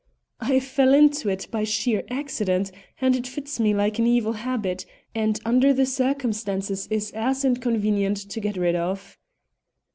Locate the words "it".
1.29-1.47, 3.15-3.27